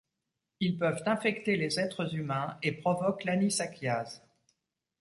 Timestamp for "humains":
2.15-2.57